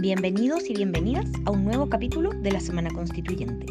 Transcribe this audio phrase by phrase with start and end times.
[0.00, 3.66] Bienvenidos y bienvenidas a un nuevo capítulo de la Semana Constituyente.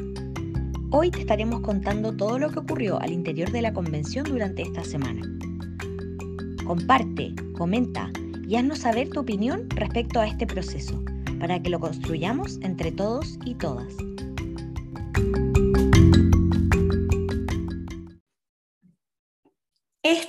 [0.91, 4.83] Hoy te estaremos contando todo lo que ocurrió al interior de la convención durante esta
[4.83, 5.21] semana.
[6.65, 8.11] Comparte, comenta
[8.45, 11.01] y haznos saber tu opinión respecto a este proceso,
[11.39, 13.95] para que lo construyamos entre todos y todas.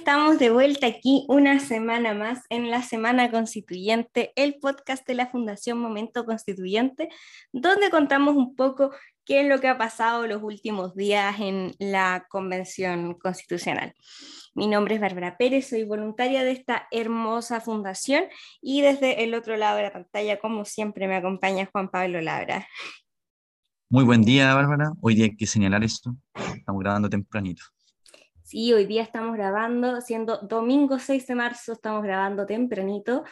[0.09, 5.26] Estamos de vuelta aquí una semana más en la Semana Constituyente, el podcast de la
[5.26, 7.11] Fundación Momento Constituyente,
[7.53, 8.90] donde contamos un poco
[9.26, 13.93] qué es lo que ha pasado los últimos días en la Convención Constitucional.
[14.54, 18.25] Mi nombre es Bárbara Pérez, soy voluntaria de esta hermosa fundación
[18.63, 22.66] y desde el otro lado de la pantalla, como siempre, me acompaña Juan Pablo Labra.
[23.90, 24.90] Muy buen día, Bárbara.
[25.02, 26.16] Hoy día hay que señalar esto.
[26.57, 27.63] Estamos grabando tempranito.
[28.48, 33.24] Sí, hoy día estamos grabando, siendo domingo 6 de marzo, estamos grabando tempranito.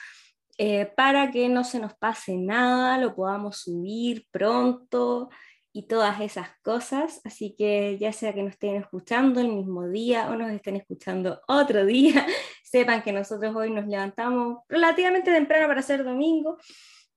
[0.58, 5.30] Eh, para que no se nos pase nada, lo podamos subir pronto
[5.73, 7.23] y todas esas cosas.
[7.24, 11.40] Así que ya sea que nos estén escuchando el mismo día o nos estén escuchando
[11.48, 12.26] otro día,
[12.62, 16.58] sepan que nosotros hoy nos levantamos relativamente temprano para hacer domingo,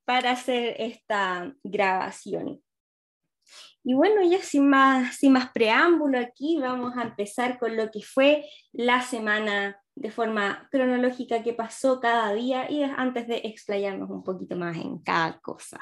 [0.06, 2.61] para hacer esta grabación.
[3.90, 8.04] Y bueno, ya sin más, sin más preámbulo aquí, vamos a empezar con lo que
[8.04, 14.23] fue la semana de forma cronológica que pasó cada día y antes de explayarnos un
[14.23, 15.80] poquito más en cada cosa.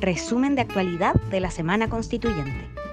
[0.00, 2.85] Resumen de actualidad de la Semana Constituyente.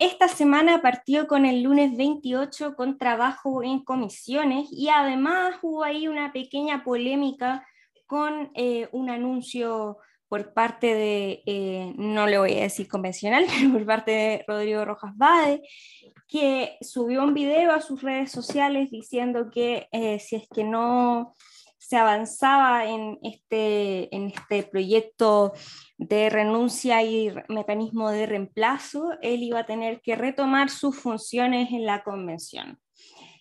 [0.00, 6.08] Esta semana partió con el lunes 28 con trabajo en comisiones y además hubo ahí
[6.08, 7.66] una pequeña polémica
[8.06, 13.72] con eh, un anuncio por parte de, eh, no le voy a decir convencional, pero
[13.72, 15.60] por parte de Rodrigo Rojas Bade,
[16.26, 21.34] que subió un video a sus redes sociales diciendo que eh, si es que no
[21.76, 25.52] se avanzaba en este, en este proyecto
[26.00, 31.84] de renuncia y mecanismo de reemplazo, él iba a tener que retomar sus funciones en
[31.84, 32.80] la convención.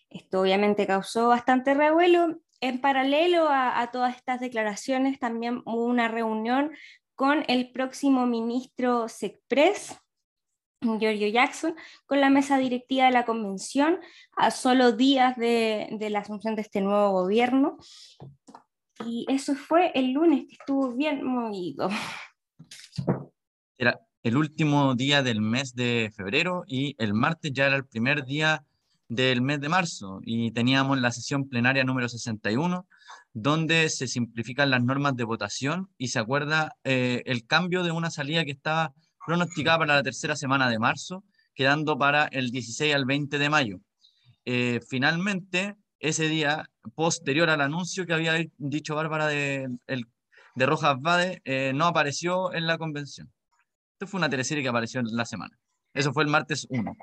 [0.09, 2.41] Esto obviamente causó bastante revuelo.
[2.59, 6.71] En paralelo a, todas estas declaraciones, también hubo una reunión
[7.15, 9.97] con el próximo ministro SECPRES,
[10.81, 13.99] Giorgio Jackson, con la mesa directiva de la convención
[14.35, 17.77] a solo días de, de, la asunción de este nuevo gobierno.
[19.05, 21.89] Y eso fue el lunes, que estuvo bien movido.
[23.77, 28.25] Era el último día del mes de febrero y el martes ya era el primer
[28.25, 28.65] día
[29.07, 32.85] del mes de marzo y teníamos la sesión plenaria número 61
[33.33, 38.11] donde se simplifican las normas de votación y se acuerda eh, el cambio de una
[38.11, 38.93] salida que estaba
[39.25, 43.79] pronosticada para la tercera semana de marzo, quedando para el 16 al 20 de mayo.
[44.45, 50.05] Eh, finalmente, ese día, posterior al anuncio que había dicho Bárbara de, el,
[50.59, 53.31] de Rojas Vade, eh, no apareció en la convención.
[53.93, 55.57] Esto fue una teleserie que apareció en la semana.
[55.93, 56.95] Eso fue el martes 1.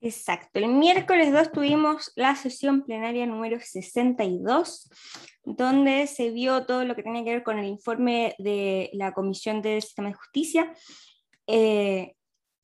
[0.00, 0.60] Exacto.
[0.60, 4.88] El miércoles 2 tuvimos la sesión plenaria número 62,
[5.44, 9.60] donde se vio todo lo que tenía que ver con el informe de la Comisión
[9.60, 10.72] del Sistema de Justicia,
[11.48, 12.13] eh,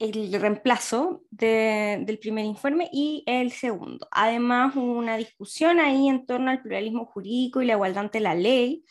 [0.00, 4.09] el reemplazo de, del primer informe y el segundo.
[4.11, 8.34] Además, hubo una discusión ahí en torno al pluralismo jurídico y la igualdad ante la
[8.34, 8.84] ley,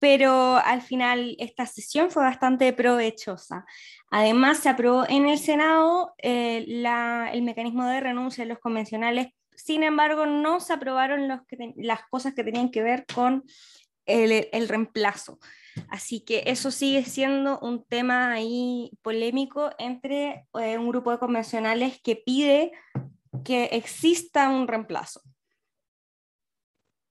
[0.00, 3.64] pero al final esta sesión fue bastante provechosa.
[4.10, 6.64] Además, se aprobó en el Senado eh,
[7.32, 12.44] el mecanismo de renuncia de los convencionales, sin embargo, no se aprobaron las cosas que
[12.44, 13.44] tenían que ver con
[14.04, 15.38] el, reemplazo.
[15.88, 22.00] Así que eso sigue siendo un tema ahí polémico entre eh, un grupo de convencionales
[22.02, 22.72] que pide
[23.44, 25.20] que exista un reemplazo.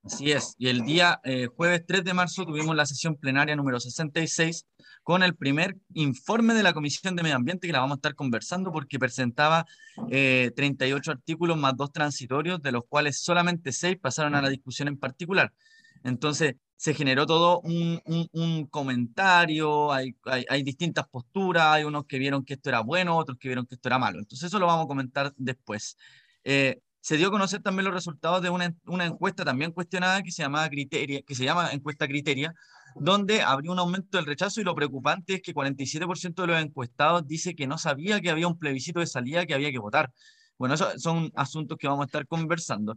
[0.03, 3.79] Así es, y el día eh, jueves 3 de marzo tuvimos la sesión plenaria número
[3.79, 4.67] 66
[5.01, 8.13] con el primer informe de la Comisión de Medio Ambiente que la vamos a estar
[8.13, 9.65] conversando porque presentaba
[10.11, 14.87] eh, 38 artículos más dos transitorios, de los cuales solamente seis pasaron a la discusión
[14.87, 15.51] en particular.
[16.03, 22.43] Entonces, se generó todo un, comentario, hay, hay, hay, distintas posturas, hay unos que vieron
[22.43, 24.19] que esto era bueno, otros que vieron que esto era malo.
[24.19, 25.97] Entonces, eso lo vamos a comentar después.
[26.43, 30.31] Eh, se dio a conocer también los resultados de una, una encuesta también cuestionada que
[30.31, 32.53] se, llamaba Criteria, que se llama encuesta Criteria,
[32.95, 37.27] donde habría un aumento del rechazo y lo preocupante es que 47% de los encuestados
[37.27, 40.11] dice que no sabía que había un plebiscito de salida que había que votar.
[40.57, 42.95] Bueno, esos son asuntos que vamos a estar conversando.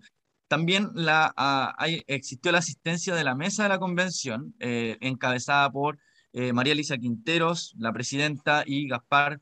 [0.48, 0.90] También
[1.36, 5.98] hay, existió la asistencia de la mesa de la convención, eh, encabezada por
[6.32, 9.40] eh, María Elisa Quinteros, la presidenta, y Gaspar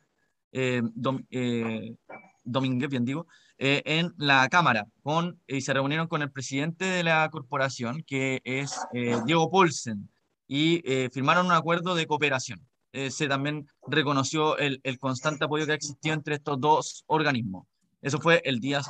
[0.52, 0.82] eh,
[1.30, 1.96] eh,
[2.44, 3.26] Domínguez, bien digo,
[3.58, 8.78] en la Cámara, con, y se reunieron con el presidente de la corporación, que es
[9.24, 10.10] Diego Polsen,
[10.46, 10.82] y
[11.12, 12.60] firmaron un acuerdo de cooperación.
[12.92, 17.66] se también reconoció el, constante apoyo que ha existido entre estos dos organismos.
[18.02, 18.82] Eso fue el día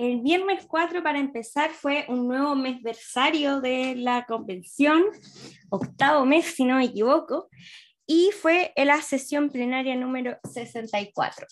[0.00, 5.02] el viernes 4, para empezar, fue un nuevo mesversario de la convención,
[5.68, 7.48] octavo mes, si no me equivoco,
[8.06, 11.46] y fue la sesión plenaria número 64.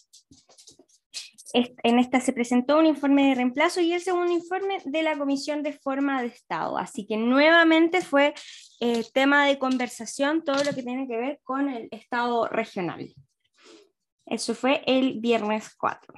[1.52, 5.62] En esta se presentó un informe de reemplazo y el segundo informe de la Comisión
[5.62, 6.76] de Forma de Estado.
[6.78, 8.34] Así que nuevamente fue
[8.80, 13.14] eh, tema de conversación todo lo que tiene que ver con el Estado regional.
[14.26, 16.12] Eso fue el viernes 4.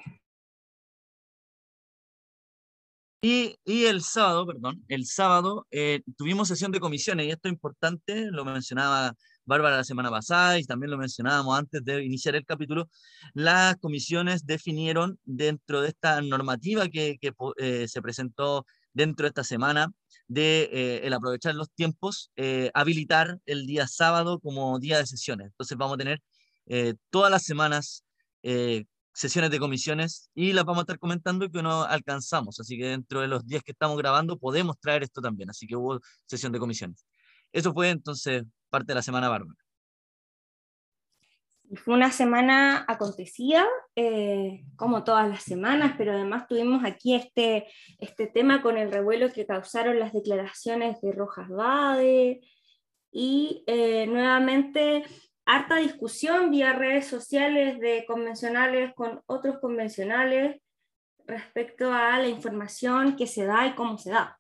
[3.23, 8.31] Y, el sábado, perdón, el sábado eh, tuvimos sesión de comisiones y esto es importante,
[8.31, 9.15] lo mencionaba
[9.45, 12.89] Bárbara la semana pasada y también lo mencionábamos antes de iniciar el capítulo,
[13.35, 17.19] las comisiones definieron dentro de esta normativa que,
[17.59, 18.65] eh, se presentó
[18.95, 19.93] dentro de esta semana
[20.27, 22.31] de eh, el aprovechar los tiempos,
[22.73, 25.49] habilitar el día sábado como día de sesiones.
[25.49, 26.23] Entonces vamos a tener
[27.11, 28.05] todas las semanas
[29.21, 32.59] sesiones de comisiones y las vamos a estar comentando que no alcanzamos.
[32.59, 35.51] Así que dentro de los días que estamos grabando podemos traer esto también.
[35.51, 37.07] Así que hubo sesión de comisiones.
[37.53, 39.55] Eso fue entonces parte de la semana bárbara.
[41.85, 43.65] Fue una semana acontecida,
[43.95, 47.69] eh, como todas las semanas, pero además tuvimos aquí este,
[47.99, 52.41] este tema con el revuelo que causaron las declaraciones de Rojas Bade
[53.13, 55.05] y eh, nuevamente
[55.55, 60.61] harta discusión vía redes sociales de convencionales con otros convencionales
[61.27, 64.39] respecto a la información que se da y cómo se da.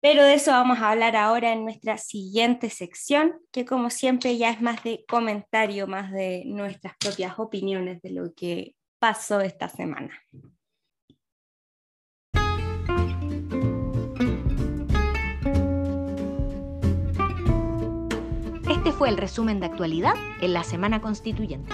[0.00, 4.50] Pero de eso vamos a hablar ahora en nuestra siguiente sección, que como siempre ya
[4.50, 10.12] es más de comentario, más de nuestras propias opiniones de lo que pasó esta semana.
[18.98, 21.72] Fue el resumen de actualidad en la Semana Constituyente.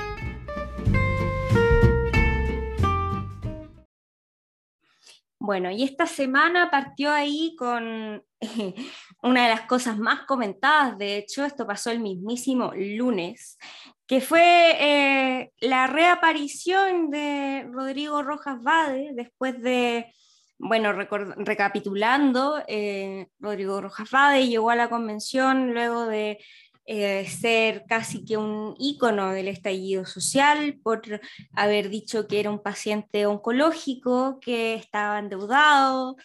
[5.39, 8.23] Bueno, y esta semana partió ahí con
[9.23, 13.59] una de las cosas más comentadas, de hecho, esto pasó el mismísimo lunes,
[14.07, 20.13] que fue eh, la reaparición de Rodrigo Rojas Vade después de,
[20.59, 26.39] bueno, recapitulando, eh, Rodrigo Rojas Vade llegó a la convención luego de
[26.87, 31.01] eh, ser casi que un ícono del estallido social por
[31.55, 36.17] haber dicho que era un paciente oncológico, que estaba endeudado.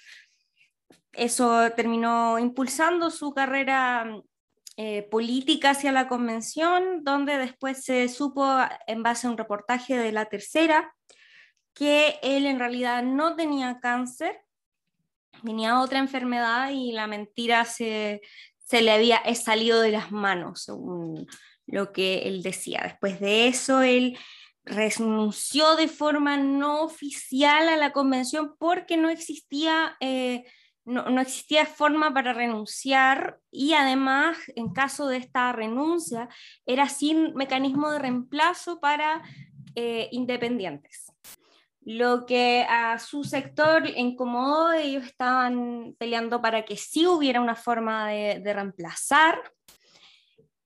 [1.14, 4.22] Eso terminó impulsando su carrera
[4.76, 8.46] eh, política hacia la convención, donde después se supo,
[8.88, 10.94] en base a un reportaje de la tercera,
[11.74, 14.42] que él en realidad no tenía cáncer,
[15.44, 18.22] tenía otra enfermedad y la mentira se,
[18.70, 21.26] se le había salido de las manos, según
[21.66, 22.82] lo que él decía.
[22.84, 24.16] Después de eso, él
[24.64, 30.44] renunció de forma no oficial a la convención porque no existía, eh,
[30.86, 36.30] no, existía forma para renunciar y además, en caso de esta renuncia,
[36.68, 39.24] era sin mecanismo de reemplazo para
[39.74, 41.09] eh, independientes
[41.90, 48.10] lo que a su sector incomodó, ellos estaban peleando para que sí hubiera una forma
[48.10, 49.42] de, reemplazar.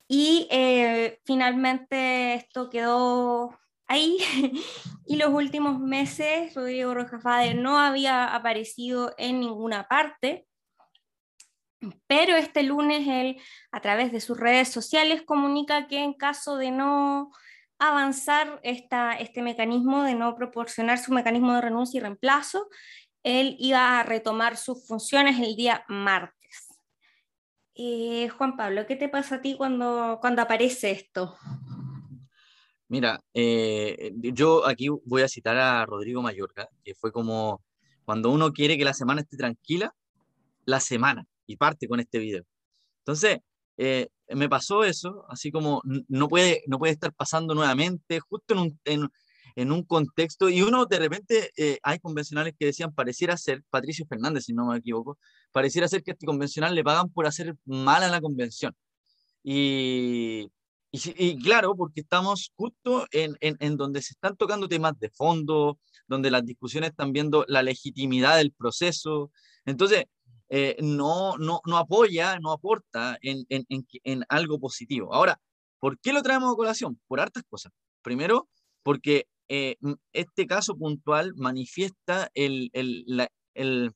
[0.05, 4.17] Y eh, finalmente esto quedó ahí.
[5.05, 10.45] y los últimos meses Rodrigo Rojas no había aparecido en ninguna parte.
[12.05, 16.71] Pero este lunes él, a través de sus redes sociales, comunica que en caso de
[16.71, 17.31] no
[17.79, 22.67] avanzar esta, este mecanismo de no proporcionar su mecanismo de renuncia y reemplazo,
[23.23, 26.67] él iba a retomar sus funciones el día martes.
[27.75, 31.35] Eh, Juan Pablo, ¿qué te pasa a ti cuando, cuando aparece esto?
[32.87, 37.63] Mira, eh, yo aquí voy a citar a Rodrigo Mayorga, que fue como
[38.05, 39.95] cuando uno quiere que la semana esté tranquila,
[40.65, 42.43] la semana, y parte con este video.
[42.99, 43.39] Entonces,
[43.77, 48.59] eh, me pasó eso, así como no puede, no puede estar pasando nuevamente, justo en
[48.59, 49.09] un, en,
[49.55, 54.05] en un contexto, y uno de repente, eh, hay convencionales que decían, pareciera ser, Patricio
[54.07, 55.17] Fernández, si no me equivoco,
[55.51, 58.75] pareciera ser que a este convencional le pagan por hacer mal a la convención.
[59.43, 60.49] Y,
[60.91, 65.79] y, claro, porque estamos justo en, en, en, donde se están tocando temas de fondo,
[66.07, 69.31] donde las discusiones están viendo la legitimidad del proceso.
[69.65, 70.05] Entonces,
[70.49, 75.13] eh, no, no, no apoya, no aporta en, en, en, algo positivo.
[75.13, 75.39] Ahora,
[75.79, 76.99] ¿por qué lo traemos a colación?
[77.07, 77.71] Por hartas cosas.
[78.01, 78.49] Primero,
[78.83, 79.77] porque eh,
[80.11, 83.91] este caso puntual manifiesta el, el, la, el,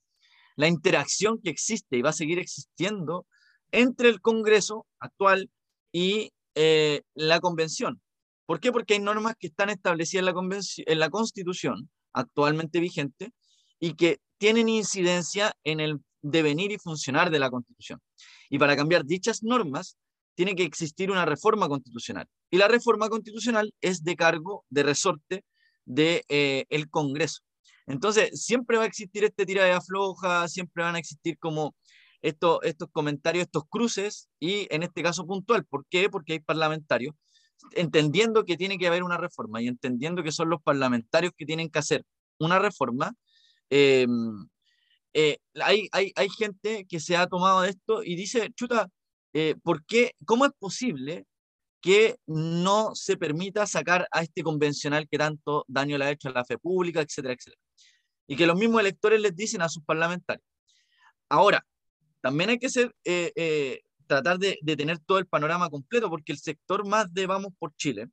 [0.56, 3.26] la interacción que existe y va a seguir existiendo
[3.72, 5.50] entre el Congreso actual
[5.92, 8.02] y eh, la Convención.
[8.46, 8.72] ¿Por qué?
[8.72, 10.60] Porque hay normas que están establecidas en la,
[10.92, 13.32] en la Constitución actualmente vigente
[13.80, 18.02] y que tienen incidencia en el devenir y funcionar de la Constitución.
[18.50, 19.98] Y para cambiar dichas normas,
[20.36, 22.28] tiene que existir una reforma constitucional.
[22.52, 25.44] Y la reforma constitucional es de cargo, de resorte
[25.86, 27.42] del de, eh, Congreso.
[27.88, 31.76] Entonces, siempre va a existir este tira de afloja, siempre van a existir como
[32.22, 35.66] estos, estos comentarios, estos cruces, y en este caso puntual.
[35.66, 36.10] ¿Por qué?
[36.10, 37.16] Porque hay parlamentarios,
[37.72, 41.70] entendiendo que tiene que haber una reforma y entendiendo que son los parlamentarios que tienen
[41.70, 42.04] que hacer
[42.40, 43.14] una reforma,
[43.70, 44.48] em,
[45.14, 48.90] eh, hay, hay, hay, gente que se ha tomado esto y dice, chuta,
[49.34, 50.14] eh, ¿por qué?
[50.26, 51.26] ¿Cómo es posible
[51.82, 56.34] que no se permita sacar a este convencional que tanto daño le ha hecho a
[56.34, 57.62] la fe pública, etcétera, etcétera?
[58.28, 60.46] Y que los mismos electores les dicen a sus parlamentarios.
[61.30, 61.66] Ahora,
[62.22, 66.40] también hay que ser, eh, eh, tratar de, tener todo el panorama completo, porque el
[66.40, 68.08] sector más de Vamos por Chile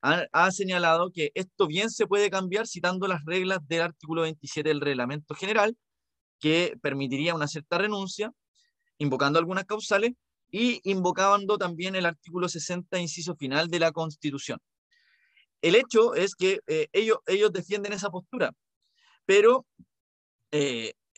[0.00, 4.80] ha, señalado que esto bien se puede cambiar citando las reglas del artículo 27 del
[4.80, 5.76] reglamento general,
[6.38, 8.32] que permitiría una cierta renuncia,
[8.98, 10.12] invocando algunas causales,
[10.50, 14.58] y invocando también el artículo 60, inciso final de la Constitución.
[15.60, 18.52] El hecho es que eh, ellos, ellos defienden esa postura,
[19.26, 19.66] pero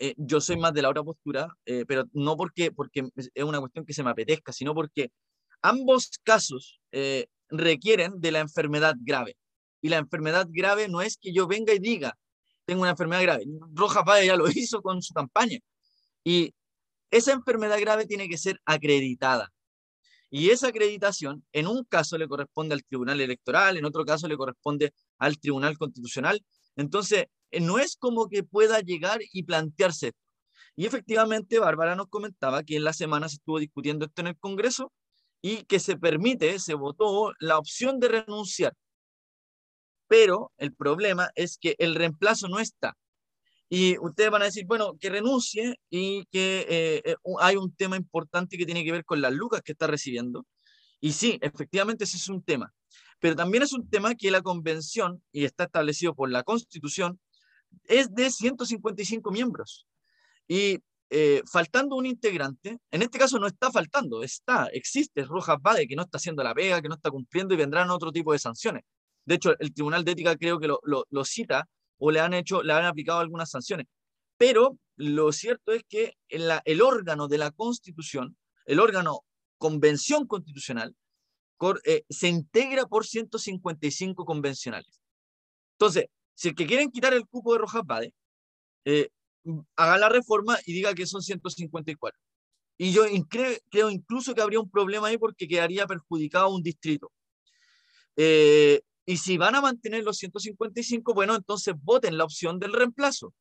[0.00, 3.60] eh, yo soy más de la otra postura, eh, pero no porque, porque es una
[3.60, 5.12] cuestión que se me apetezca, sino porque
[5.60, 9.36] ambos casos eh, requieren de la enfermedad grave.
[9.82, 12.16] Y la enfermedad grave no es que yo venga y diga,
[12.64, 13.44] tengo una enfermedad grave.
[13.72, 15.58] Roja Paya ya lo hizo con su campaña.
[16.24, 16.54] Y
[17.10, 19.52] esa enfermedad grave tiene que ser acreditada.
[20.30, 24.36] Y esa acreditación, en un caso le corresponde al Tribunal Electoral, en otro caso le
[24.36, 26.44] corresponde al Tribunal Constitucional.
[26.76, 30.20] Entonces, eh, no es como que pueda llegar y plantearse esto.
[30.76, 34.38] Y efectivamente, Bárbara nos comentaba que en la semana se estuvo discutiendo esto en el
[34.38, 34.92] Congreso
[35.42, 38.72] y que se permite, se votó la opción de renunciar.
[40.10, 42.96] Pero el problema es que el reemplazo no está.
[43.68, 47.96] Y ustedes van a decir, bueno, que renuncie y que eh, eh, hay un tema
[47.96, 50.44] importante que tiene que ver con las lucas que está recibiendo.
[51.00, 52.74] Y sí, efectivamente ese es un tema.
[53.20, 57.20] Pero también es un tema que la convención, y está establecido por la constitución,
[57.84, 59.86] es de 155 miembros.
[60.48, 65.86] Y eh, faltando un integrante, en este caso no está faltando, está, existe Rojas Bade
[65.86, 68.40] que no está haciendo la pega, que no está cumpliendo y vendrán otro tipo de
[68.40, 68.82] sanciones.
[69.30, 71.68] De hecho, el Tribunal de Ética creo que lo, lo, cita
[71.98, 73.86] o le han hecho, le han aplicado algunas sanciones.
[74.36, 79.20] Pero lo cierto es que el órgano de la Constitución, el órgano
[79.56, 80.96] Convención Constitucional,
[81.84, 85.00] eh, se integra por 155 convencionales.
[85.74, 88.12] Entonces, si el que quieren quitar el cupo de Rojas Bade,
[88.84, 89.10] eh,
[89.76, 92.18] haga la reforma y diga que son 154.
[92.78, 97.12] Y yo creo, incluso que habría un problema ahí porque quedaría perjudicado un distrito.
[98.16, 103.34] Eh, y si van a mantener los 155, bueno, entonces voten la opción del reemplazo.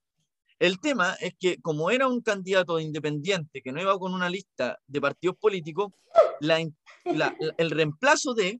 [0.58, 4.78] El tema es que como era un candidato independiente que no iba con una lista
[4.88, 5.94] de partidos políticos,
[6.42, 8.60] el reemplazo de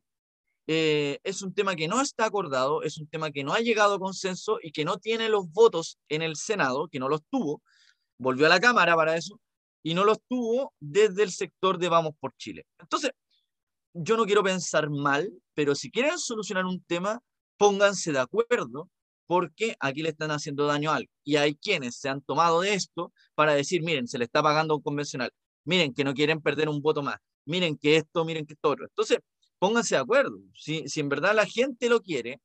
[0.68, 3.96] eh, es un tema que no está acordado, es un tema que no ha llegado
[3.96, 7.64] a consenso y que no tiene los votos en el Senado, que no los tuvo,
[8.20, 9.42] volvió a la Cámara para eso,
[9.82, 12.68] y no los tuvo desde el sector de Vamos por Chile.
[12.78, 13.12] Entonces,
[13.94, 17.20] yo no quiero pensar mal, pero si quieren solucionar un tema,
[17.58, 18.90] pónganse de acuerdo,
[19.28, 21.12] porque aquí le están haciendo daño a algo.
[21.24, 24.74] Y hay quienes se han tomado de esto para decir, miren, se le está pagando
[24.74, 25.32] a un convencional,
[25.66, 28.86] miren que no quieren perder un voto más, miren que esto, miren que esto otro.
[28.86, 29.20] Entonces,
[29.60, 30.38] pónganse de acuerdo.
[30.56, 32.42] Si, si en verdad la gente lo quiere,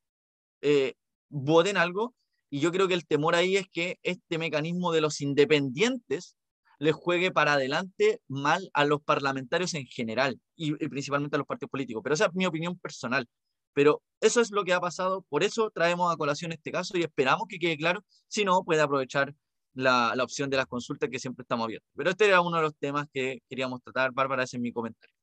[0.61, 0.95] eh,
[1.29, 2.15] voten algo.
[2.51, 6.37] Y yo creo que el temor ahí es que este mecanismo de los independientes
[6.79, 11.71] les juegue para adelante mal a los parlamentarios en general y, principalmente a los partidos
[11.71, 12.03] políticos.
[12.03, 13.29] Pero esa es mi opinión personal.
[13.73, 17.03] Pero eso es lo que ha pasado, por eso traemos a colación este caso y
[17.03, 18.05] esperamos que quede claro.
[18.29, 19.35] Si no, puede aprovechar
[19.75, 21.91] la, la opción de las consultas que siempre estamos abiertos.
[21.97, 24.13] Pero este era uno de los temas que queríamos tratar.
[24.13, 25.15] Bárbara, ese es mi comentario.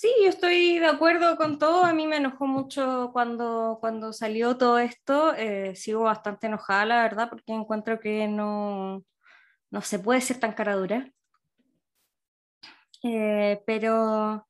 [0.00, 1.84] Sí, yo estoy de acuerdo con todo.
[1.84, 5.34] A mí me enojó mucho cuando, cuando salió todo esto.
[5.34, 9.04] Eh, sigo bastante enojada, la verdad, porque encuentro que no,
[9.70, 11.10] no se puede ser tan cara dura.
[13.02, 14.46] Eh, pero,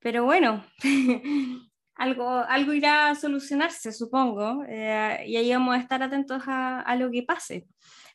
[0.00, 0.64] pero bueno,
[1.94, 6.96] algo, algo irá a solucionarse, supongo, eh, y ahí vamos a estar atentos a, a,
[6.96, 7.66] lo que pase.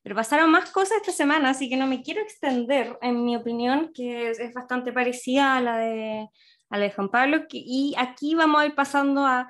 [0.03, 3.91] Pero pasaron más cosas esta semana, así que no me quiero extender en mi opinión,
[3.93, 6.27] que es, es bastante parecida a la de,
[6.69, 9.47] a la de Juan Pablo, y aquí vamos a ir pasando a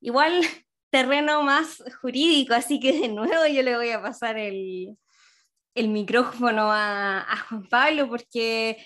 [0.00, 0.40] igual
[0.90, 4.96] terreno más jurídico, así que de nuevo yo le voy a pasar el,
[5.74, 8.78] el micrófono a, a Juan Pablo, porque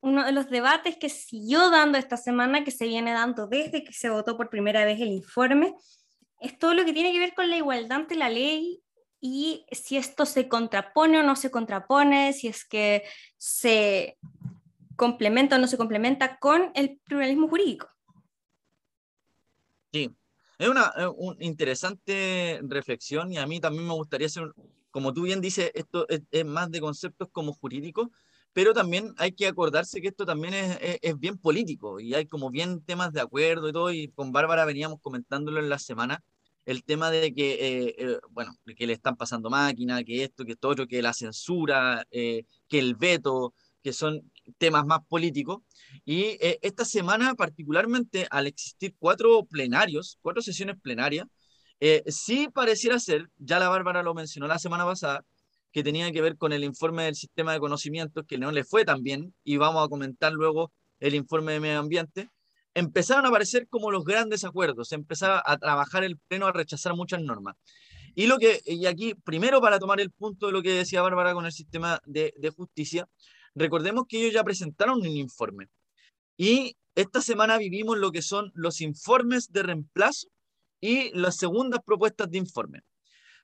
[0.00, 3.92] uno de los debates que siguió dando esta semana, que se viene dando desde que
[3.92, 5.74] se votó por primera vez el informe,
[6.40, 8.82] es todo lo que tiene que ver con la igualdad ante la ley
[9.20, 13.04] y si esto se contrapone o no se contrapone, si es que
[13.36, 14.18] se
[14.96, 17.88] complementa o no se complementa con el pluralismo jurídico.
[19.92, 20.14] Sí,
[20.58, 20.92] es una,
[21.40, 24.52] interesante reflexión y a mí también me gustaría hacer,
[24.96, 28.08] como tú bien dices, esto es, es más de conceptos como jurídicos,
[28.54, 32.50] pero también hay que acordarse que esto también es, es, bien político y hay como
[32.50, 36.24] bien temas de acuerdo y todo, y con Bárbara veníamos comentándolo en la semana,
[36.64, 40.52] el tema de que, eh, eh, bueno, que le están pasando máquina, que esto, que
[40.52, 45.60] esto otro, que la censura, eh, que el veto, que son temas más políticos.
[46.06, 51.26] Y esta semana, particularmente al existir cuatro plenarios, cuatro sesiones plenarias,
[52.06, 55.24] sí pareciera ser, ya la Bárbara lo mencionó la semana pasada,
[55.72, 58.84] que tenía que ver con el informe del sistema de conocimientos, que no le fue
[58.84, 62.30] tan bien, y vamos a comentar luego el informe de medio ambiente,
[62.72, 67.20] empezaron a aparecer como los grandes acuerdos, empezaba a trabajar el pleno a rechazar muchas
[67.20, 67.56] normas.
[68.14, 71.34] Y, lo que, y aquí, primero para tomar el punto de lo que decía Bárbara
[71.34, 73.06] con el sistema de, de justicia,
[73.54, 75.68] recordemos que ellos ya presentaron un informe.
[76.38, 80.28] Y esta semana vivimos lo que son los informes de reemplazo
[80.80, 82.82] y las segundas propuestas de informe.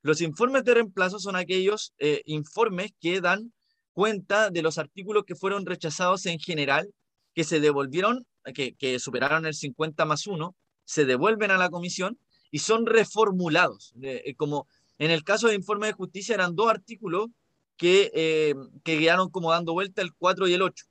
[0.03, 3.53] Los informes de reemplazo son aquellos eh, informes que dan
[3.93, 6.93] cuenta de los artículos que fueron rechazados en general,
[7.35, 12.19] que se devolvieron, que, que superaron el 50 más 1, se devuelven a la comisión
[12.51, 13.95] y son reformulados.
[14.03, 14.67] Eh, como
[14.99, 17.29] en el caso de informe de justicia eran dos artículos
[17.77, 20.85] que, eh, que quedaron como dando vuelta el 4 y el 8.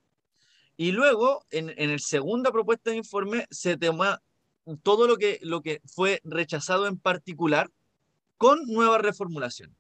[0.78, 4.22] Y luego, en, en el segunda propuesta de informe, se toma
[4.78, 7.70] todo lo que, lo que fue rechazado en particular
[8.38, 9.76] con nueva reformulación.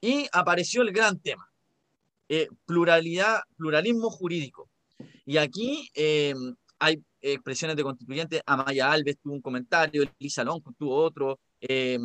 [0.00, 1.50] Y apareció el gran tema,
[2.28, 4.70] eh, pluralidad, pluralismo jurídico.
[5.26, 6.34] Y aquí eh,
[6.78, 11.98] hay expresiones de constituyentes, Amaya Alves tuvo un comentario, Elisa Longo tuvo otro, eh,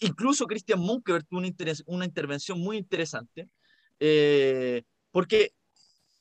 [0.00, 1.40] incluso Cristian Munkever tuvo
[1.86, 3.48] una, intervención muy interesante,
[5.10, 5.52] porque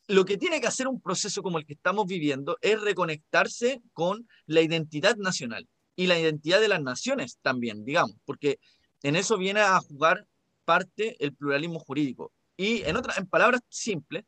[0.07, 4.27] lo que tiene que hacer un proceso como el que estamos viviendo es reconectarse con
[4.45, 8.59] la identidad nacional y la identidad de las naciones también, digamos, porque
[9.03, 10.25] en eso viene a jugar
[10.63, 12.31] parte el pluralismo jurídico.
[12.55, 14.23] Y en, otras, en palabras simples,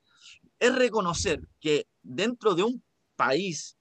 [0.60, 2.84] es reconocer que dentro de un
[3.16, 3.78] país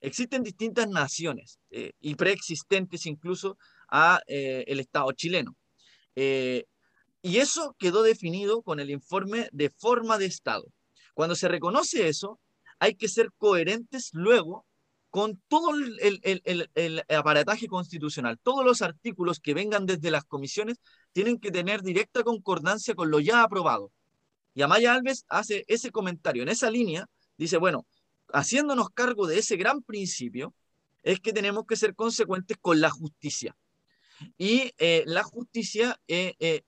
[0.00, 3.58] existen distintas naciones eh, y preexistentes incluso
[3.88, 5.56] a eh, el Estado chileno.
[6.14, 6.64] Eh,
[7.22, 10.64] y eso quedó definido con el informe de forma de Estado.
[11.20, 12.40] Cuando se reconoce eso,
[12.78, 14.64] hay que ser coherentes luego
[15.10, 20.78] con todo el, aparataje constitucional, todos los artículos que vengan desde las comisiones
[21.12, 23.92] tienen que tener directa concordancia con lo ya aprobado.
[24.54, 27.06] Y Amaya Alves hace ese comentario en esa línea,
[27.36, 27.84] dice, bueno,
[28.32, 30.54] haciéndonos cargo de ese gran principio,
[31.02, 33.54] es que tenemos que ser consecuentes con la justicia.
[34.38, 36.62] Y eh, la justicia, eh, eh,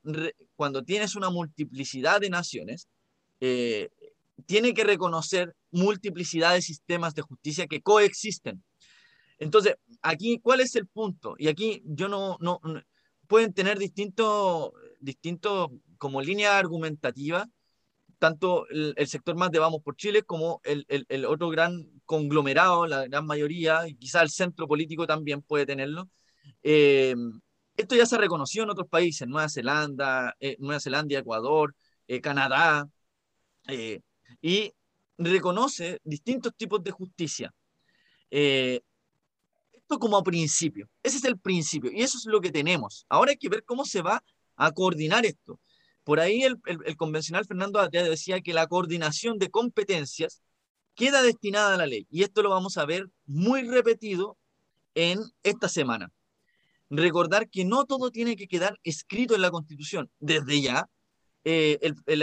[0.56, 2.86] cuando tienes una multiplicidad de naciones,
[4.46, 8.62] tiene que reconocer multiplicidad de sistemas de justicia que coexisten.
[9.38, 11.34] Entonces, aquí, ¿cuál es el punto?
[11.38, 12.60] Y aquí yo no, no,
[13.26, 17.48] pueden tener distintos, distinto, como línea argumentativa,
[18.18, 23.06] tanto el, sector más de Vamos por Chile como el, el, otro gran conglomerado, la
[23.08, 26.08] gran mayoría, y quizá el centro político también puede tenerlo.
[26.62, 27.16] Eh,
[27.76, 31.74] esto ya se ha reconocido en otros países, Nueva Zelanda, eh, Nueva Zelanda, Ecuador,
[32.06, 32.88] eh, Canadá,
[34.40, 34.72] y
[35.18, 37.54] reconoce distintos tipos de justicia.
[38.30, 38.80] Eh,
[39.72, 43.04] esto como principio, ese es el principio y eso es lo que tenemos.
[43.08, 44.22] Ahora hay que ver cómo se va
[44.56, 45.60] a coordinar esto.
[46.04, 50.42] Por ahí el, el, convencional Fernando Atea decía que la coordinación de competencias
[50.94, 54.36] queda destinada a la ley y esto lo vamos a ver muy repetido
[54.94, 56.12] en esta semana.
[56.90, 60.90] Recordar que no todo tiene que quedar escrito en la Constitución desde ya,
[61.44, 62.22] eh, el,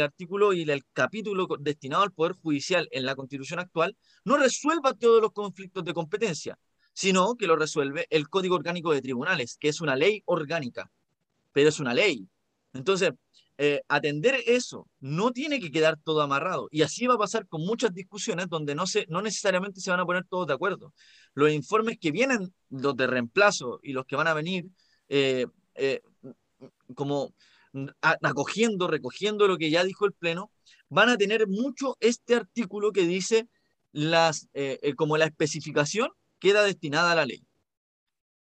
[0.00, 5.22] artículo y el capítulo destinado al Poder Judicial en la Constitución actual no resuelva todos
[5.22, 6.58] los conflictos de competencia,
[6.92, 10.90] sino que lo resuelve el Código Orgánico de Tribunales, que es una ley orgánica,
[11.52, 12.28] pero es una ley.
[12.74, 13.12] Entonces,
[13.56, 16.68] eh, atender eso no tiene que quedar todo amarrado.
[16.70, 20.00] Y así va a pasar con muchas discusiones donde no, se, no necesariamente se van
[20.00, 20.92] a poner todos de acuerdo.
[21.32, 24.66] Los informes que vienen, los de reemplazo y los que van a venir,
[25.08, 25.46] eh,
[26.94, 27.32] como
[28.00, 30.50] acogiendo, recogiendo lo que ya dijo el Pleno,
[30.88, 33.48] van a tener mucho este artículo que dice
[33.92, 37.42] las, eh, eh, como la especificación queda destinada a la ley.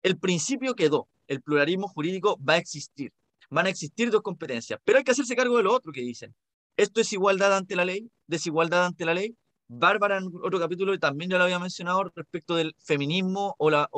[0.03, 3.11] El principio quedó, el pluralismo jurídico va a existir,
[3.49, 6.35] van a existir dos competencias, pero hay que hacerse cargo de lo otro que dicen.
[6.77, 9.35] Esto es igualdad ante la ley, desigualdad ante la ley.
[9.67, 13.89] Bárbara en otro capítulo también ya lo había mencionado respecto del feminismo o la,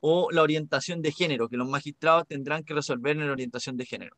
[0.00, 3.86] o la orientación de género, que los magistrados tendrán que resolver en la orientación de
[3.86, 4.16] género.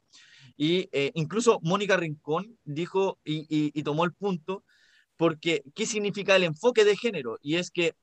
[0.57, 4.65] Y eh, incluso Mónica Rincón dijo y, tomó el punto,
[5.17, 7.39] porque ¿qué significa el enfoque de género?
[7.41, 7.95] Y es que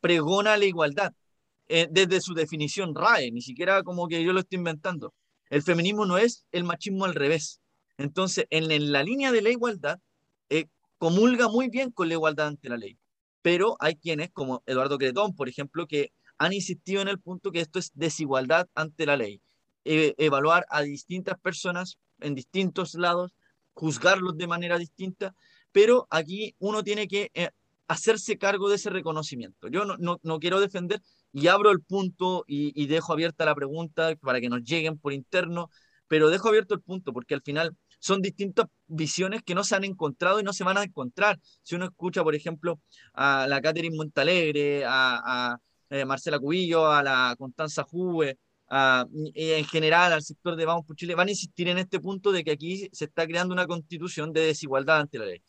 [0.00, 1.12] pregona la igualdad,
[1.68, 5.14] eh, desde su definición RAE, ni siquiera como que yo lo estoy inventando.
[5.50, 7.60] El feminismo no es el machismo al revés.
[7.98, 9.98] Entonces, en, la línea de la igualdad,
[10.50, 10.66] eh,
[10.98, 12.98] comulga muy bien con la igualdad ante la ley.
[13.42, 17.60] Pero hay quienes, como Eduardo Cretón, por ejemplo, que han insistido en el punto que
[17.60, 19.40] esto es desigualdad ante la ley.
[19.84, 23.32] E, evaluar a distintas personas en distintos lados,
[23.74, 25.34] juzgarlos de manera distinta,
[25.72, 27.50] pero aquí uno tiene que eh,
[27.88, 29.68] hacerse cargo de ese reconocimiento.
[29.68, 34.16] Yo no, no, quiero defender y abro el punto y, y, dejo abierta la pregunta
[34.16, 35.70] para que nos lleguen por interno,
[36.08, 39.84] pero dejo abierto el punto porque al final son distintas visiones que no se han
[39.84, 41.40] encontrado y no se van a encontrar.
[41.62, 42.80] Si uno escucha, por ejemplo,
[43.14, 45.58] a la Catherine Montalegre, a,
[45.90, 51.14] eh, Marcela Cubillo, a la Constanza Juve, en general al sector de Vamos por Chile,
[51.14, 54.40] van a insistir en este punto de que aquí se está creando una constitución de
[54.40, 55.42] desigualdad ante la ley.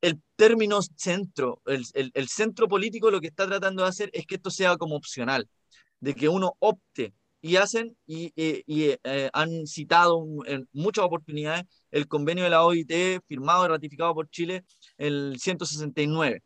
[0.00, 4.50] El término centro, el, centro político lo que está tratando de hacer es que esto
[4.50, 5.48] sea como opcional,
[6.00, 12.08] de que uno opte y hacen y, y, eh, han citado en muchas oportunidades el
[12.08, 14.64] convenio de la OIT firmado y ratificado por Chile
[14.98, 16.42] el 169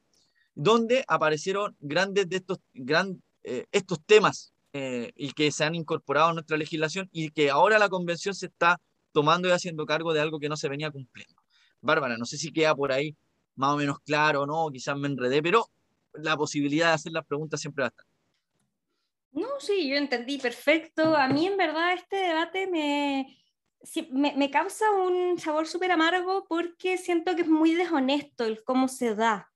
[0.54, 6.30] donde aparecieron grandes de estos, gran, eh, estos temas eh, y que se han incorporado
[6.30, 8.80] a nuestra legislación y que ahora la convención se está
[9.12, 11.34] tomando y haciendo cargo de algo que no se venía cumpliendo.
[11.80, 13.16] Bárbara, no sé si queda por ahí
[13.56, 15.66] más o menos claro o no, quizás me enredé, pero
[16.14, 18.06] la posibilidad de hacer las preguntas siempre va a estar.
[19.32, 21.16] No, sí, yo entendí perfecto.
[21.16, 23.38] A mí en verdad este debate me,
[24.10, 28.88] me, me causa un sabor súper amargo porque siento que es muy deshonesto el cómo
[28.88, 29.49] se da.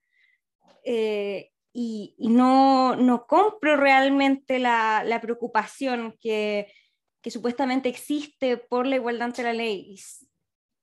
[0.84, 6.72] Eh, y, no, no, compro realmente la, la preocupación que,
[7.20, 9.98] que, supuestamente existe por la igualdad ante la ley,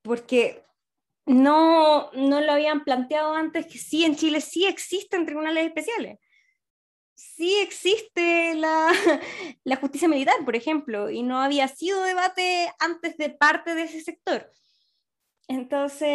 [0.02, 0.66] porque
[1.26, 6.20] no, no lo habían planteado antes que sí, en Chile sí existen tribunales especiales.
[7.16, 8.92] Sí existe la,
[9.64, 14.02] la justicia militar, por ejemplo, y no había sido debate antes de parte de ese
[14.02, 14.52] sector.
[15.48, 16.10] Entonces,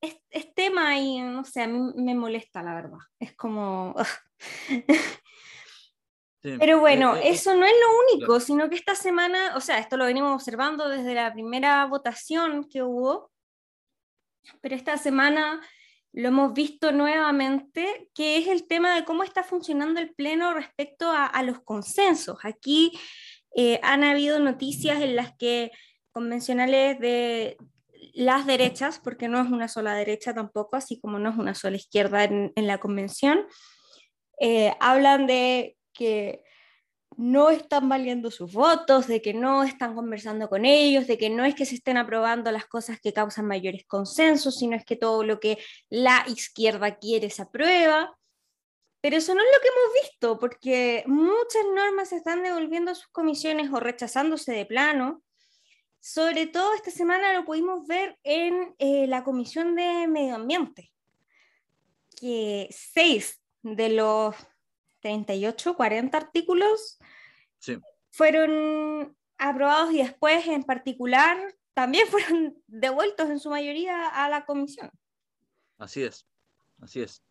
[0.00, 2.98] es, tema y no sé, a mí me molesta la verdad.
[3.18, 3.94] Es como...
[6.42, 9.78] Pero bueno, eh, eh, eso no es lo único, sino que esta semana, o sea,
[9.78, 13.32] esto lo venimos observando desde la primera votación que hubo,
[14.60, 15.60] pero esta semana
[16.12, 21.10] lo hemos visto nuevamente, que es el tema de cómo está funcionando el Pleno respecto
[21.10, 22.38] a, los consensos.
[22.42, 22.92] Aquí
[23.54, 25.72] eh, han habido noticias en las que
[26.12, 27.58] convencionales de,
[28.16, 31.76] las derechas, porque no es una sola derecha tampoco, así como no es una sola
[31.76, 33.46] izquierda en, la convención,
[34.40, 36.42] eh, hablan de que
[37.18, 41.44] no están valiendo sus votos, de que no están conversando con ellos, de que no
[41.44, 45.22] es que se estén aprobando las cosas que causan mayores consensos, sino es que todo
[45.22, 45.58] lo que
[45.90, 48.16] la izquierda quiere se aprueba.
[49.02, 53.08] Pero eso no es lo que hemos visto, porque muchas normas se están devolviendo sus
[53.08, 55.22] comisiones o rechazándose de plano,
[56.00, 60.92] sobre todo esta semana lo pudimos ver en eh, la Comisión de Medio Ambiente,
[62.20, 64.34] que seis de los
[65.00, 66.98] 38, 40 artículos
[68.10, 71.36] fueron aprobados y después en particular
[71.74, 74.90] también fueron devueltos en su mayoría a la comisión.
[75.78, 76.26] Así es,
[76.80, 77.22] así es.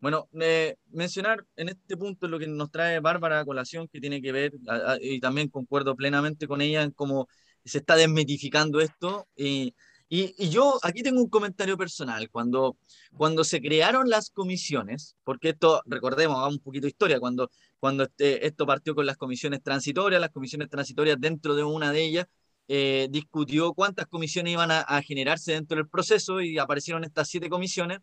[0.00, 4.20] Bueno, eh, mencionar en este punto lo que nos trae Bárbara a colación, que tiene
[4.20, 4.52] que ver,
[5.00, 7.28] y también concuerdo plenamente con ella en cómo
[7.64, 9.26] se está desmitificando esto.
[9.36, 9.74] Y,
[10.08, 12.30] y, yo aquí tengo un comentario personal.
[12.30, 12.76] Cuando,
[13.16, 18.46] cuando se crearon las comisiones, porque esto, recordemos, un poquito de historia, cuando, cuando este,
[18.46, 22.26] esto partió con las comisiones transitorias, las comisiones transitorias dentro de una de ellas
[22.68, 27.50] eh, discutió cuántas comisiones iban a, a, generarse dentro del proceso y aparecieron estas siete
[27.50, 27.98] comisiones,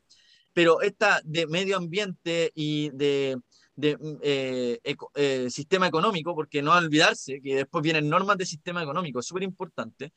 [0.53, 3.37] pero esta de medio ambiente y de
[3.75, 4.79] de mm, eh,
[5.15, 9.43] eh, sistema económico, porque no olvidarse que después vienen normas de sistema económico, es súper
[9.43, 10.11] importante.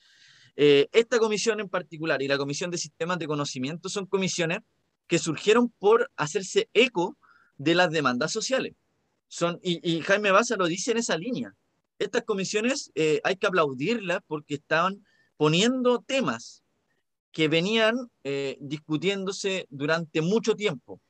[0.56, 4.60] Eh, esta comisión en particular y la Comisión de Sistemas de Conocimiento son comisiones
[5.06, 7.16] que surgieron por hacerse eco
[7.56, 8.74] de las demandas sociales.
[9.26, 11.54] Son, y, Jaime Baza lo dice en esa línea.
[11.98, 15.04] estas comisiones eh, hay que aplaudirlas porque estaban
[15.36, 16.62] poniendo temas
[17.32, 21.00] que venían eh, discutiéndose durante mucho tiempo.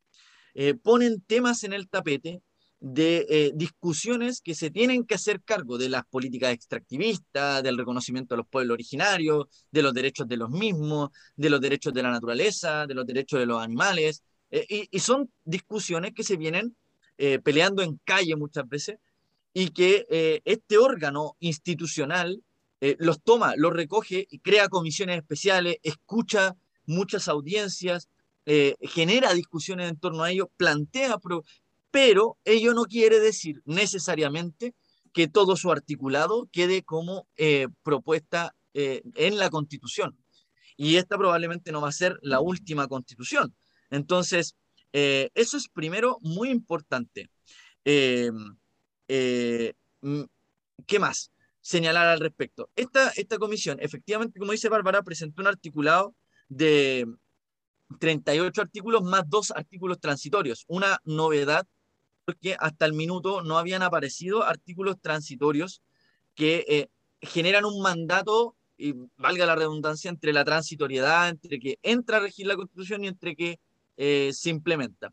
[0.54, 2.42] Eh, ponen temas en el tapete
[2.80, 8.38] de discusiones que se tienen que hacer cargo de las políticas extractivistas, del reconocimiento de
[8.38, 12.86] los pueblos originarios, de los derechos de los mismos, de los derechos de la naturaleza,
[12.86, 14.22] de los derechos de los animales.
[14.50, 16.76] Y, y, son discusiones que se vienen
[17.42, 18.98] peleando en calle muchas veces
[19.54, 22.42] y que eh, este órgano institucional
[22.80, 28.08] eh, los toma, los recoge y crea comisiones especiales, escucha muchas audiencias,
[28.46, 31.16] eh, genera discusiones en torno a ello, plantea,
[31.90, 34.74] pero ello no quiere decir necesariamente
[35.12, 37.28] que todo su articulado quede como
[37.84, 40.18] propuesta en la Constitución.
[40.76, 43.54] Y esta probablemente no va a ser la última Constitución.
[43.90, 44.56] Entonces,
[44.92, 47.30] eso es primero muy importante.
[49.08, 50.22] Eh, mm,
[50.86, 51.32] ¿Qué más?
[51.60, 52.70] Señalar al respecto.
[52.76, 56.14] Esta, esta comisión, efectivamente, como dice Bárbara, presentó un articulado
[56.48, 57.06] de
[57.98, 60.64] 38 artículos más dos artículos transitorios.
[60.68, 61.66] Una novedad,
[62.24, 65.82] porque hasta el minuto no habían aparecido artículos transitorios
[66.34, 66.88] que eh,
[67.20, 72.46] generan un mandato, y valga la redundancia, entre la transitoriedad, entre que entra a regir
[72.46, 73.60] la Constitución y entre que
[73.96, 75.12] eh, se implementa.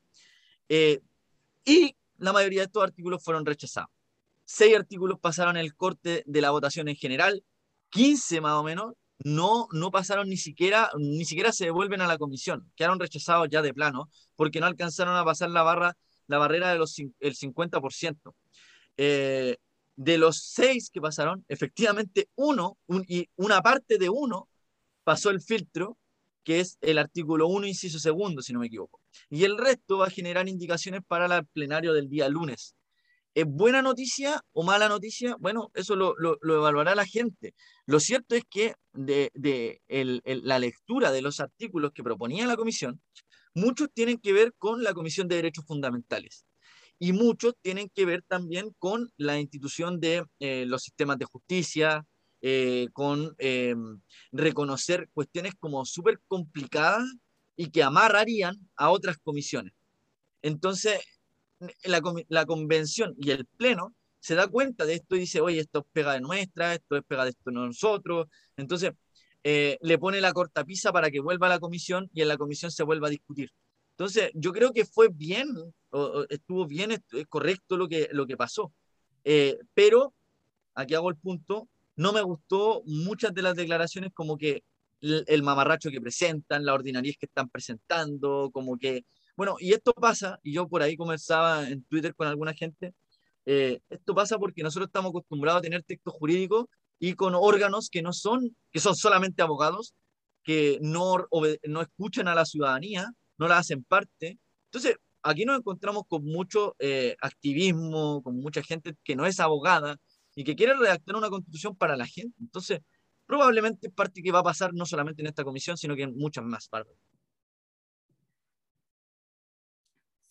[0.68, 3.90] y la mayoría de estos artículos fueron rechazados.
[4.46, 7.44] Seis artículos pasaron el corte de la votación en general,
[7.90, 12.18] 15 más o menos no, no pasaron ni siquiera, ni siquiera se devuelven a la
[12.18, 16.70] comisión, quedaron rechazados ya de plano, porque no alcanzaron a pasar la, barra, la barrera
[16.70, 18.36] del 50%.
[18.98, 19.58] Eh,
[19.96, 24.50] de los seis que pasaron, efectivamente uno, y una parte de uno
[25.04, 25.98] pasó el filtro,
[26.44, 30.08] que es el artículo 1, inciso segundo, si no me equivoco y el resto va
[30.08, 32.76] a generar indicaciones para el plenario del día lunes.
[33.34, 35.36] ¿Es buena noticia o mala noticia?
[35.40, 37.56] Bueno, eso lo, evaluará la gente.
[37.86, 39.32] Lo cierto es que de,
[40.26, 43.02] la lectura de los artículos que proponía la comisión,
[43.54, 46.46] muchos tienen que ver con la Comisión de Derechos Fundamentales
[47.00, 52.06] y muchos tienen que ver también con la institución de eh, los sistemas de justicia,
[52.42, 53.76] eh, con eh,
[54.32, 57.06] reconocer cuestiones como súper complicadas
[57.56, 59.74] y que amarrarían a otras comisiones.
[60.42, 61.00] Entonces,
[61.84, 65.80] la, la, convención y el pleno se da cuenta de esto y dice, oye, esto
[65.80, 68.28] es pega de nuestra, esto es pega de esto nosotros.
[68.56, 68.92] Entonces,
[69.44, 72.72] eh, le pone la cortapisa para que vuelva a la comisión y en la comisión
[72.72, 73.52] se vuelva a discutir.
[73.92, 75.48] Entonces, yo creo que fue bien,
[76.30, 78.72] estuvo bien, es correcto lo que, lo que pasó.
[79.24, 80.14] Eh, pero,
[80.76, 84.64] aquí hago el punto, no me gustó muchas de las declaraciones como que
[85.02, 90.40] el mamarracho que presentan, la ordinariez que están presentando, como que, bueno, y esto pasa,
[90.44, 92.94] y yo por ahí conversaba en Twitter con alguna gente,
[93.46, 96.66] eh, esto pasa porque nosotros estamos acostumbrados a tener textos jurídicos
[97.00, 99.96] y con órganos que no son, que son solamente abogados,
[100.44, 101.28] que no,
[101.68, 104.40] no escuchan a la ciudadanía, no la hacen parte.
[104.66, 109.98] Entonces, aquí nos encontramos con mucho eh, activismo, con mucha gente que no es abogada
[110.36, 112.36] y que quiere redactar una constitución para la gente.
[112.40, 112.82] Entonces,
[113.26, 116.16] probablemente es parte que va a pasar no solamente en esta comisión, sino que en
[116.16, 116.96] muchas más, partes.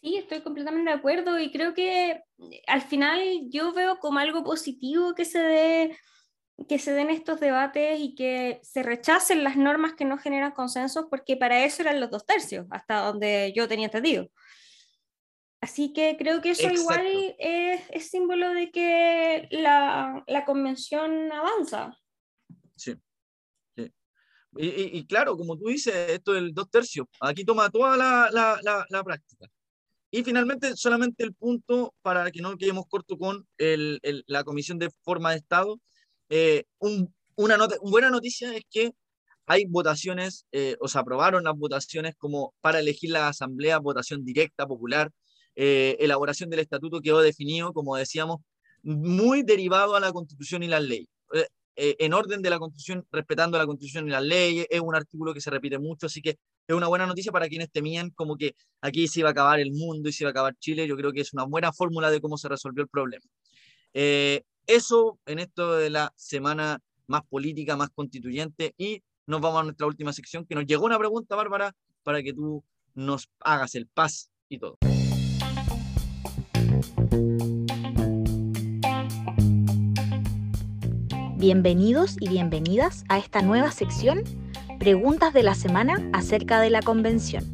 [0.03, 2.25] Sí, estoy completamente de acuerdo y creo que eh,
[2.67, 5.97] al final yo veo como algo positivo que se dé
[6.69, 11.07] que se den estos debates y que se rechacen las normas que no generan consensos,
[11.09, 14.29] porque para eso eran los dos tercios, hasta donde yo tenía entendido.
[15.63, 17.07] Así que creo que eso igual
[17.39, 21.99] es, es, símbolo de que la, la convención avanza.
[22.77, 22.95] Sí.
[24.57, 29.47] Y, claro, como tú dices, esto del dos tercios, aquí toma toda la, práctica.
[30.11, 35.31] Y finalmente, solamente el punto para que no quedemos corto con la Comisión de Forma
[35.31, 35.81] de Estado.
[36.29, 36.65] Eh,
[37.37, 38.93] una, buena noticia es que
[39.47, 44.67] hay votaciones, eh, o se aprobaron las votaciones como para elegir la asamblea, votación directa,
[44.67, 45.11] popular,
[45.57, 48.39] eh, elaboración del estatuto quedó definido, como decíamos,
[48.83, 51.09] muy derivado a la constitución y la ley.
[51.83, 54.67] Eh, en orden de la Constitución, respetando la Constitución y las leyes.
[54.69, 56.37] Es un artículo que se repite mucho, así que
[56.73, 59.73] es una buena noticia para quienes temían como que aquí se iba a acabar el
[59.73, 60.87] mundo y se iba a acabar Chile.
[60.87, 63.25] Yo creo que es una buena fórmula de cómo se resolvió el problema.
[63.93, 69.65] Eh, eso en esto de la semana más política, más constituyente y nos vamos a
[69.65, 73.87] nuestra última sección que nos llegó una pregunta, Bárbara, para que tú nos hagas el
[73.89, 74.77] paz y todo.
[81.37, 84.23] Bienvenidos y bienvenidas a esta nueva sección,
[84.81, 87.45] Preguntas de la Semana acerca de la Convención.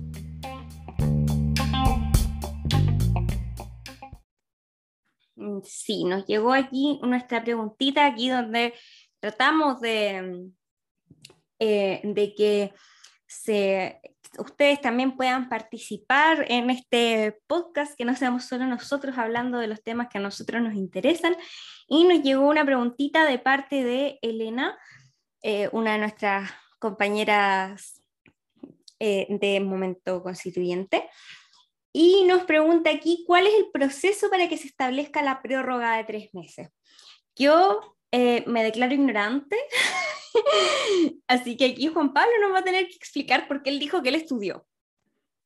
[5.35, 8.75] Mm, sí, nos llegó aquí nuestra preguntita, aquí donde
[9.19, 10.53] tratamos de,
[11.59, 12.73] eh, de que
[14.39, 19.83] ustedes también puedan participar en este podcast, que no seamos solo nosotros hablando de los
[19.83, 21.37] temas que a nosotros nos interesan.
[21.89, 24.79] Y nos llegó una preguntita de parte de Elena,
[25.43, 26.53] eh, una de nuestras
[26.87, 28.01] compañeras
[29.01, 31.09] eh, de Momento Constituyente.
[31.93, 36.05] Y nos pregunta aquí, ¿cuál es el proceso para que se establezca la prórroga de
[36.05, 36.69] tres meses?
[37.35, 39.57] Yo eh, me declaro ignorante,
[41.27, 44.03] así que aquí Juan Pablo nos va a tener que explicar por qué él dijo
[44.03, 44.67] que él estudió.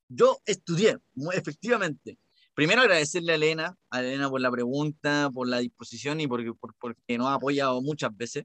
[0.09, 0.99] Yo estudié,
[1.33, 2.19] efectivamente.
[2.53, 6.75] Primero agradecerle a Elena, a Elena por la pregunta, por la disposición y porque, por,
[6.75, 8.45] porque nos ha apoyado muchas veces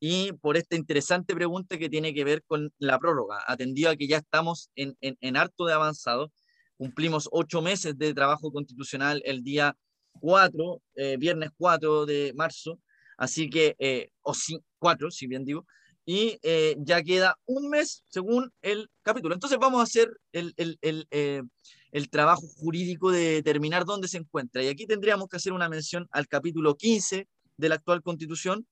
[0.00, 4.06] y por esta interesante pregunta que tiene que ver con la prórroga, atendido a que
[4.06, 6.32] ya estamos en, en, harto de avanzado,
[6.76, 9.76] cumplimos ocho meses de trabajo constitucional el día
[10.20, 12.78] 4, eh, viernes 4 de marzo,
[13.16, 15.66] así que, eh, o sí, 4, si bien digo,
[16.04, 19.34] y eh, ya queda un mes según el capítulo.
[19.34, 21.06] Entonces vamos a hacer el, el, el,
[21.92, 24.62] el, trabajo jurídico de determinar dónde se encuentra.
[24.62, 28.66] Y aquí tendríamos que hacer una mención al capítulo 15 de la actual constitución,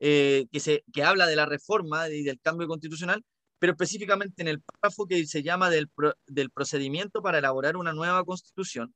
[0.00, 3.24] eh, que, se, que habla de la reforma y del cambio constitucional,
[3.58, 5.88] pero específicamente en el párrafo que se llama del,
[6.26, 8.94] del procedimiento para elaborar una nueva constitución,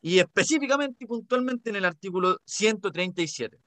[0.00, 3.58] y específicamente y puntualmente en el artículo 137.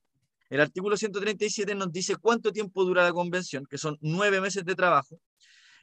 [0.49, 4.75] El artículo 137 nos dice cuánto tiempo dura la convención, que son nueve meses de
[4.75, 5.19] trabajo,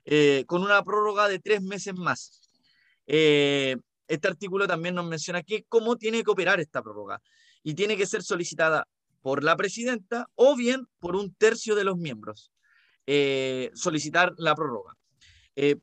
[0.05, 2.41] eh, con una prórroga de tres meses más.
[3.07, 7.21] Eh, este artículo también nos menciona que cómo tiene que operar esta prórroga
[7.63, 8.87] y tiene que ser solicitada
[9.25, 12.53] por la presidenta o bien por un tercio de los miembros
[13.07, 14.99] eh, solicitar la prórroga.
[15.57, 15.77] Eh,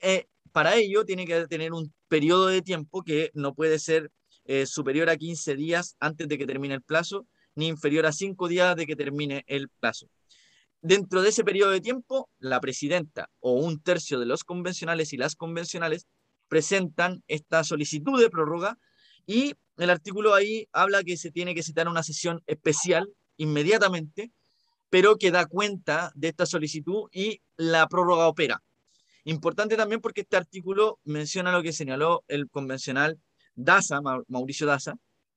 [0.00, 4.10] eh, para ello tiene que tener un periodo de tiempo que no puede ser
[4.64, 8.74] superior a 15 días antes de que termine el plazo, ni inferior a 5 días
[8.74, 10.08] de que termine el plazo.
[10.80, 15.18] Dentro de ese periodo de tiempo, la presidenta o un tercio de los convencionales y
[15.18, 16.06] las convencionales
[16.48, 18.78] presentan esta solicitud de prórroga
[19.30, 24.32] y el artículo ahí habla que se tiene que citar una sesión especial inmediatamente,
[24.88, 28.60] pero que da cuenta de esta solicitud y la prórroga opera.
[29.22, 33.20] Importante también porque este artículo menciona lo que señaló el convencional
[33.54, 34.94] Daza, Mauricio Daza,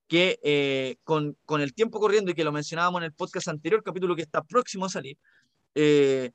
[0.07, 3.83] que eh, con, con, el tiempo corriendo y que lo mencionábamos en el podcast anterior,
[3.83, 5.19] capítulo que está próximo a salir,
[5.75, 6.31] eh,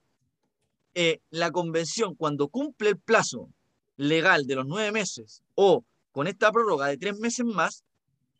[0.94, 3.50] eh, la convención cuando cumple el plazo
[3.96, 7.84] legal de los nueve meses o con esta prórroga de tres meses más,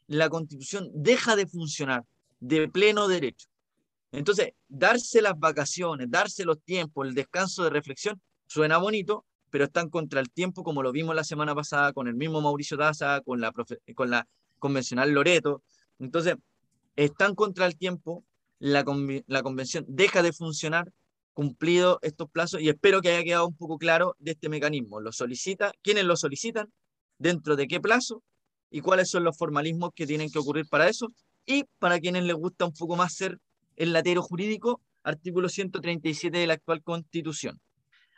[0.06, 2.04] la constitución deja de funcionar
[2.40, 3.48] de pleno derecho.
[4.10, 9.90] Entonces, darse las vacaciones, darse los tiempos, el descanso de reflexión, suena bonito, pero están
[9.90, 13.40] contra el tiempo, como lo vimos la semana pasada con el mismo Mauricio Daza, con
[13.40, 13.52] la,
[13.94, 14.26] con la
[14.58, 15.62] convencional Loreto.
[15.98, 16.36] Entonces,
[16.96, 18.24] están contra el tiempo,
[18.58, 18.84] la,
[19.26, 20.92] la convención deja de funcionar
[21.34, 25.00] cumplido estos plazos y espero que haya quedado un poco claro de este mecanismo.
[25.00, 26.72] Lo solicita, ¿quiénes lo solicitan?
[27.18, 28.22] ¿Dentro de qué plazo?
[28.70, 31.08] y cuáles son los formalismos que tienen que ocurrir para eso.
[31.46, 33.38] Y para quienes les gusta un poco más ser
[33.76, 37.60] el latero jurídico, artículo 137 de la actual constitución.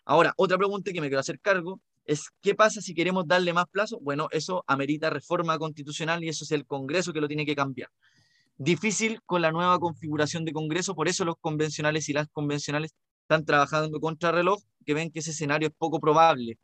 [0.05, 3.67] Ahora, otra pregunta que me quiero hacer cargo es, ¿qué pasa si queremos darle más
[3.71, 4.01] plazo?
[4.01, 7.91] Bueno, eso amerita reforma constitucional y eso es el Congreso que lo tiene que cambiar.
[8.57, 13.45] Difícil con la nueva configuración de Congreso, por eso los convencionales y las convencionales están
[13.45, 16.59] trabajando contra reloj, que ven que ese escenario es poco probable.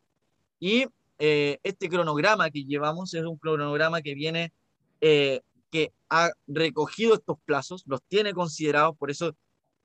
[0.59, 0.85] Y
[1.19, 4.53] eh, este cronograma que llevamos es un cronograma que viene,
[5.01, 9.35] eh, que ha recogido estos plazos, los tiene considerados, por eso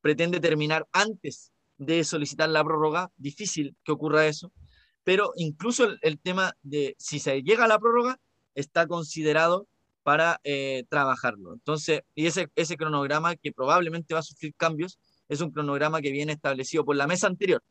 [0.01, 3.11] pretende terminar antes de solicitar la prórroga.
[3.17, 4.53] Difícil que ocurra eso,
[5.05, 8.21] pero incluso el, tema de si se llega a la prórroga
[8.55, 9.67] está considerado
[10.03, 11.55] para eh, trabajarlo.
[11.55, 16.11] Entonces, y ese, ese cronograma que probablemente va a sufrir cambios, es un cronograma que
[16.11, 17.63] viene establecido por la mesa anterior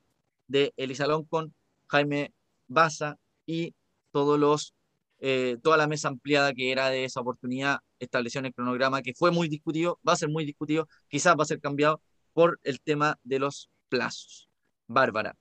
[0.47, 1.53] de Elizalón con
[1.87, 2.33] Jaime
[2.67, 3.75] Baza, y
[4.11, 4.73] todos los,
[5.19, 9.13] eh, toda la mesa ampliada que era de esa oportunidad estableció en el cronograma, que
[9.13, 12.01] fue muy discutido, va a ser muy discutido, quizás va a ser cambiado
[12.33, 14.49] por el tema de los plazos.
[14.87, 15.35] Bárbara.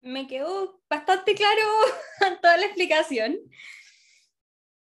[0.00, 1.62] Me quedó bastante claro
[2.42, 3.38] toda la explicación.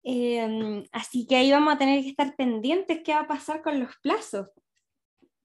[0.03, 3.81] Em, así que ahí vamos a tener que estar pendientes qué va a pasar con
[3.81, 4.49] los plazos,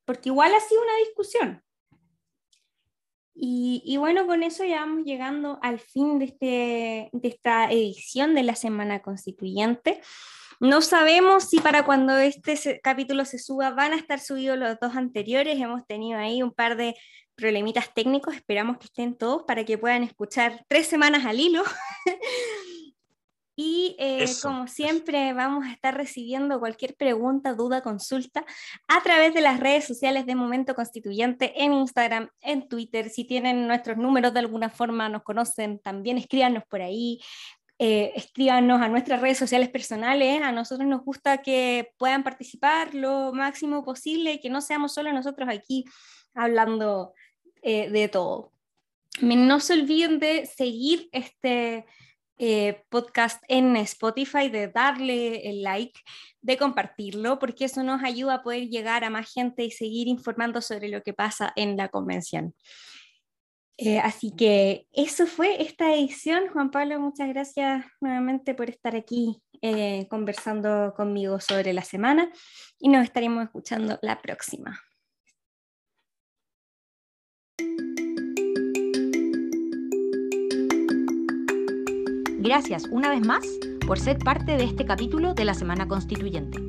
[0.05, 1.63] porque igual ha sido una discusión.
[3.33, 8.43] Y, bueno, con eso ya vamos llegando al fin de, este, de esta edición de
[8.43, 10.01] la Semana Constituyente.
[10.59, 14.95] No sabemos si para cuando este capítulo se suba van a estar subidos los dos
[14.95, 15.59] anteriores.
[15.59, 16.95] Hemos tenido ahí un par de
[17.35, 18.35] problemitas técnicos.
[18.35, 21.63] Esperamos que estén todos para que puedan escuchar tres semanas al hilo.
[23.63, 28.43] Y eh, como siempre, vamos a estar recibiendo cualquier pregunta, duda, consulta
[28.87, 33.11] a través de las redes sociales de Momento Constituyente en Instagram, en Twitter.
[33.11, 37.21] Si tienen nuestros números de alguna forma, nos conocen, también escríbanos por ahí.
[37.77, 40.41] Eh, escríbanos a nuestras redes sociales personales.
[40.41, 45.47] A nosotros nos gusta que puedan participar lo máximo posible que no seamos solo nosotros
[45.47, 45.85] aquí
[46.33, 47.13] hablando
[47.61, 48.53] eh, de todo.
[49.21, 51.85] No se olviden de seguir este
[52.43, 55.99] eh, podcast en Spotify, de darle el like,
[56.41, 60.59] de compartirlo, porque eso nos ayuda a poder llegar a más gente y seguir informando
[60.59, 62.55] sobre lo que pasa en la convención.
[63.77, 66.47] Eh, así que eso fue esta edición.
[66.51, 72.31] Juan Pablo, muchas gracias nuevamente por estar aquí eh, conversando conmigo sobre la semana
[72.79, 74.81] y nos estaremos escuchando la próxima.
[82.43, 83.45] Gracias una vez más
[83.85, 86.59] por ser parte de este capítulo de la Semana Constituyente.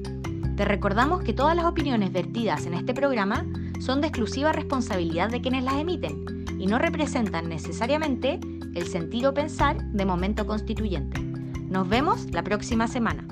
[0.54, 3.46] Te recordamos que todas las opiniones vertidas en este programa
[3.80, 8.38] son de exclusiva responsabilidad de quienes las emiten y no representan necesariamente
[8.74, 11.18] el sentir o pensar de momento constituyente.
[11.70, 13.26] Nos vemos la próxima semana.